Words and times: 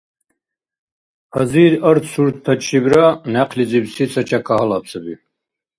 Азир 1.39 1.73
арцуртачибра 1.89 3.05
някълизибси 3.33 4.03
ца 4.11 4.21
чяка 4.29 4.53
гьалаб 4.57 4.85
саби. 4.91 5.13